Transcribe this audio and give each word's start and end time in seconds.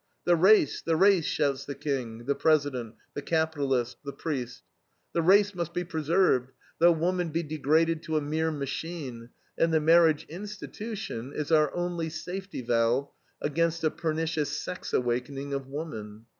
The 0.25 0.35
race, 0.35 0.81
the 0.81 0.95
race! 0.95 1.25
shouts 1.27 1.63
the 1.65 1.75
king, 1.75 2.25
the 2.25 2.33
president, 2.33 2.95
the 3.13 3.21
capitalist, 3.21 3.97
the 4.03 4.11
priest. 4.11 4.63
The 5.13 5.21
race 5.21 5.53
must 5.53 5.75
be 5.75 5.83
preserved, 5.83 6.53
though 6.79 6.91
woman 6.91 7.29
be 7.29 7.43
degraded 7.43 8.01
to 8.05 8.17
a 8.17 8.19
mere 8.21 8.49
machine, 8.49 9.29
and 9.59 9.71
the 9.71 9.79
marriage 9.79 10.25
institution 10.27 11.33
is 11.35 11.51
our 11.51 11.71
only 11.75 12.09
safety 12.09 12.63
valve 12.63 13.11
against 13.41 13.83
the 13.83 13.91
pernicious 13.91 14.49
sex 14.49 14.91
awakening 14.91 15.53
of 15.53 15.67
woman. 15.67 16.25